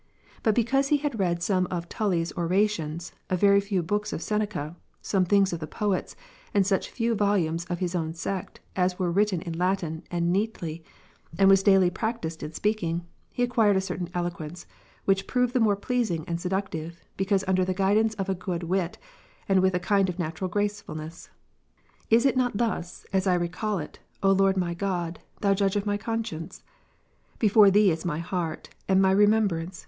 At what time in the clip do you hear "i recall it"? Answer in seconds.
23.27-23.99